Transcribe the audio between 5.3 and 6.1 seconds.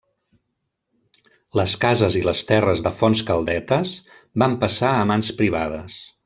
privades.